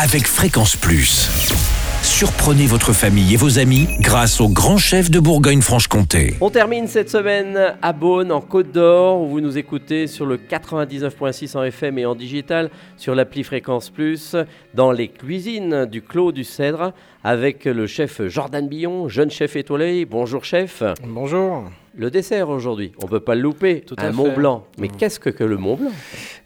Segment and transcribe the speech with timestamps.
[0.00, 1.28] avec Fréquence Plus.
[2.02, 6.34] Surprenez votre famille et vos amis grâce au grand chef de Bourgogne-Franche-Comté.
[6.42, 10.36] On termine cette semaine à Beaune, en Côte d'Or, où vous nous écoutez sur le
[10.36, 14.36] 99.6 en FM et en digital, sur l'appli Fréquence Plus,
[14.74, 16.92] dans les cuisines du Clos du Cèdre,
[17.22, 20.04] avec le chef Jordan Billon, jeune chef étoilé.
[20.04, 20.82] Bonjour chef.
[21.06, 21.64] Bonjour.
[21.96, 24.12] Le dessert aujourd'hui, on peut pas le louper, Tout à un fait.
[24.12, 24.66] Mont Blanc.
[24.78, 24.96] Mais Mhm.
[24.96, 25.92] qu'est-ce que, que le Mont Blanc?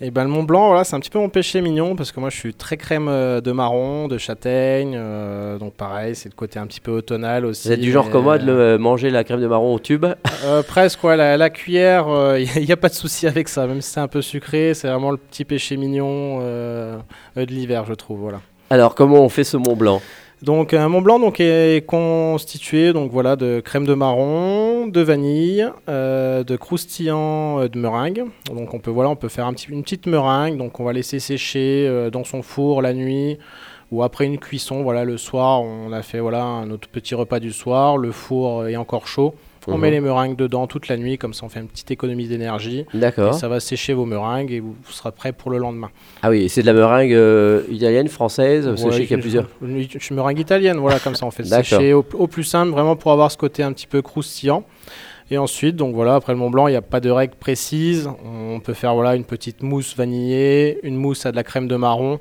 [0.00, 2.18] Et ben le Mont Blanc, voilà, c'est un petit peu mon péché mignon parce que
[2.18, 6.34] moi je suis très crème euh, de marron, de châtaigne, euh, donc pareil, c'est le
[6.34, 7.68] côté un petit peu automnal aussi.
[7.68, 9.78] Vous êtes du genre comme moi de euh, le- manger la crème de marron au
[9.78, 10.04] tube?
[10.44, 12.06] Euh, presque, ouais, la, la cuillère,
[12.56, 14.88] il n'y a pas de souci avec ça, même si c'est un peu sucré, c'est
[14.88, 16.96] vraiment le petit péché mignon euh,
[17.38, 18.40] euh, de l'hiver, je trouve, voilà.
[18.70, 20.02] Alors comment on fait ce Mont Blanc?
[20.42, 25.66] Donc un Mont Blanc donc, est constitué donc, voilà, de crème de marron, de vanille,
[25.88, 28.24] euh, de croustillant euh, de meringue.
[28.52, 30.92] Donc on peut, voilà, on peut faire un petit, une petite meringue, donc on va
[30.92, 33.38] laisser sécher euh, dans son four la nuit
[33.90, 34.82] ou après une cuisson.
[34.82, 38.76] Voilà, le soir, on a fait voilà, notre petit repas du soir, le four est
[38.76, 39.34] encore chaud.
[39.66, 42.26] On met les meringues dedans toute la nuit, comme ça on fait une petite économie
[42.28, 42.84] d'énergie.
[42.94, 43.34] Et D'accord.
[43.34, 45.90] ça va sécher vos meringues et vous, vous serez prêt pour le lendemain.
[46.22, 49.48] Ah oui, c'est de la meringue euh, italienne, française, Ouais, qu'il y a plusieurs.
[49.62, 52.96] Une, une meringue italienne, voilà, comme ça on fait sécher au, au plus simple, vraiment
[52.96, 54.64] pour avoir ce côté un petit peu croustillant.
[55.30, 58.10] Et ensuite, donc voilà, après le Mont Blanc, il n'y a pas de règle précise.
[58.24, 61.76] On peut faire voilà une petite mousse vanillée, une mousse à de la crème de
[61.76, 62.20] marron,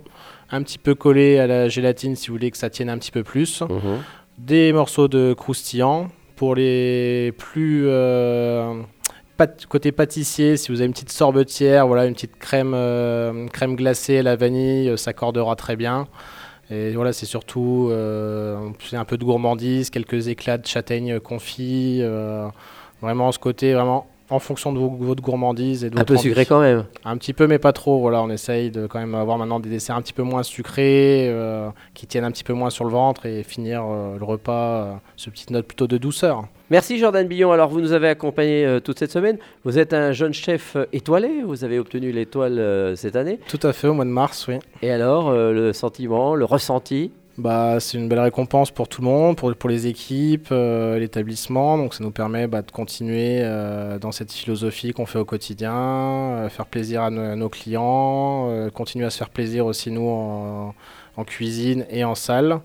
[0.52, 3.12] un petit peu collée à la gélatine si vous voulez que ça tienne un petit
[3.12, 3.62] peu plus.
[3.62, 4.00] Mhm.
[4.38, 6.08] Des morceaux de croustillant.
[6.36, 8.82] Pour les plus euh,
[9.70, 14.20] côté pâtissier, si vous avez une petite sorbetière, voilà, une petite crème, euh, crème glacée
[14.20, 16.08] à la vanille, euh, ça cordera très bien.
[16.70, 22.48] Et voilà, c'est surtout euh, un peu de gourmandise, quelques éclats de châtaigne confit, euh,
[23.02, 26.14] vraiment ce côté vraiment en fonction de vos- votre gourmandise et de Un votre peu
[26.14, 26.24] envie.
[26.30, 26.86] sucré quand même.
[27.06, 28.00] Un petit peu, mais pas trop.
[28.00, 31.28] Voilà, on essaye de quand même avoir maintenant des desserts un petit peu moins sucrés,
[31.30, 34.84] euh, qui tiennent un petit peu moins sur le ventre et finir euh, le repas,
[34.84, 36.44] euh, ce petite note plutôt de douceur.
[36.70, 37.52] Merci Jordan Billon.
[37.52, 39.38] Alors vous nous avez accompagné euh, toute cette semaine.
[39.64, 41.44] Vous êtes un jeune chef euh, étoilé.
[41.46, 43.40] Vous avez obtenu l'étoile euh, cette année.
[43.48, 44.56] Tout à fait, au mois de mars, oui.
[44.82, 49.08] Et alors, euh, le sentiment, le ressenti Bah, c'est une belle récompense pour tout le
[49.08, 51.80] monde, pour, les équipes, euh, l'établissement.
[51.80, 55.74] Donc, ça nous permet bah, de continuer euh, dans cette philosophie qu'on fait au quotidien,
[55.74, 60.08] euh, faire plaisir à, nos- clients, continuer à se faire plaisir aussi nous
[61.16, 62.60] en cuisine et en salle.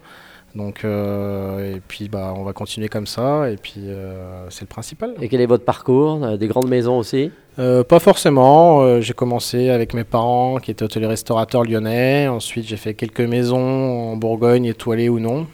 [0.54, 3.50] Donc, euh, et puis, bah, on va continuer comme ça.
[3.50, 5.14] Et puis, euh, c'est le principal.
[5.20, 7.31] Et quel est votre parcours Euh, Des grandes maisons aussi?
[7.59, 9.00] Euh, pas forcément.
[9.00, 12.28] J'ai commencé avec mes parents qui étaient hôteliers-restaurateurs lyonnais.
[12.28, 15.47] Ensuite, j'ai fait quelques maisons en Bourgogne, étoilées ou non.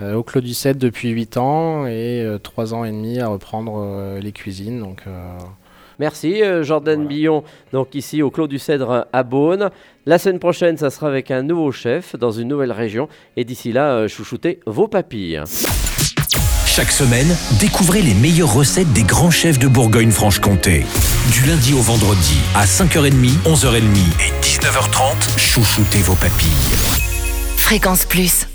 [0.00, 4.32] Au Clos du 7 depuis 8 ans et 3 ans et demi à reprendre les
[4.32, 4.80] cuisines.
[4.80, 5.02] Donc,
[6.00, 7.08] Merci euh, Jordan Voilà.
[7.08, 9.70] Billon, donc ici au Clos du Cèdre à Beaune.
[10.06, 13.06] La semaine prochaine, ça sera avec un nouveau chef dans une nouvelle région.
[13.36, 15.42] Et d'ici là, euh, chouchoutez vos papilles.
[16.66, 17.28] Chaque semaine,
[17.60, 20.86] découvrez les meilleures recettes des grands chefs de Bourgogne-Franche-Comté.
[21.32, 26.48] Du lundi au vendredi, à 5h30, 11h30 et 19h30, chouchoutez vos papilles.
[27.58, 28.49] Fréquence Plus.